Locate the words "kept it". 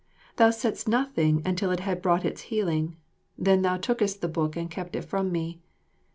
4.71-5.05